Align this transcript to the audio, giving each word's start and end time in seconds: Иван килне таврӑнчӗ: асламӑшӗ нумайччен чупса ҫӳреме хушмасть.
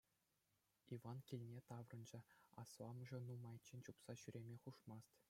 Иван 0.95 1.19
килне 1.29 1.59
таврӑнчӗ: 1.67 2.19
асламӑшӗ 2.63 3.17
нумайччен 3.27 3.79
чупса 3.89 4.13
ҫӳреме 4.23 4.55
хушмасть. 4.65 5.13